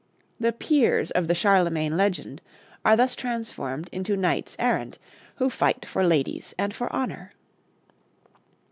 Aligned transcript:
The 0.39 0.51
"peers" 0.51 1.11
of 1.11 1.27
the 1.27 1.35
Charlemagne 1.35 1.95
legend 1.95 2.41
are 2.83 2.97
thus 2.97 3.15
transformed 3.15 3.87
into 3.91 4.17
knights 4.17 4.55
errant, 4.57 4.97
who 5.35 5.47
fight 5.47 5.85
for 5.85 6.03
ladies 6.07 6.55
and 6.57 6.73
for 6.73 6.91
honor. 6.91 7.33